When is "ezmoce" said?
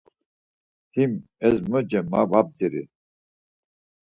1.47-1.99